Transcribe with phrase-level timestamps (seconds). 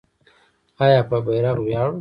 [0.83, 1.89] آیا په بیرغ ویاړو؟